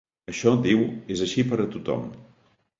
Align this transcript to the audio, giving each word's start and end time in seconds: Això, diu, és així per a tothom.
Això, 0.31 0.53
diu, 0.63 0.81
és 1.17 1.23
així 1.27 1.47
per 1.53 1.63
a 1.69 1.71
tothom. 1.79 2.13